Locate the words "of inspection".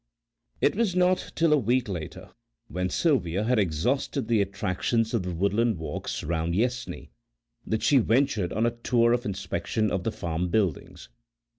9.13-9.91